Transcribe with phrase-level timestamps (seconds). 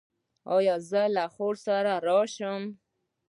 [0.55, 2.61] ایا زه له خور سره راشم؟